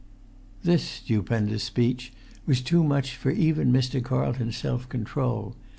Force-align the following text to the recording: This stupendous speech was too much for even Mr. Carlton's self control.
This 0.63 0.81
stupendous 0.81 1.63
speech 1.63 2.11
was 2.47 2.61
too 2.61 2.83
much 2.83 3.15
for 3.15 3.29
even 3.29 3.71
Mr. 3.71 4.03
Carlton's 4.03 4.57
self 4.57 4.89
control. 4.89 5.55